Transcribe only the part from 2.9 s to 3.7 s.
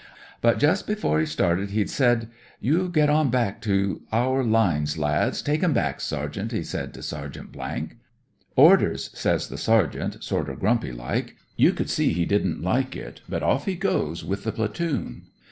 on back